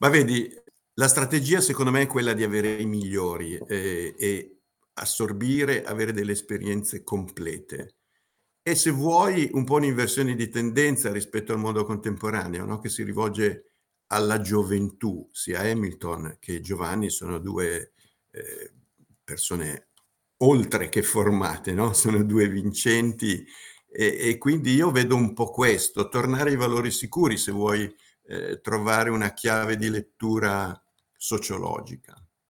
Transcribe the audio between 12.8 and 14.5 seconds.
si rivolge alla